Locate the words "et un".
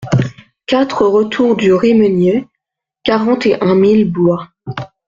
3.45-3.75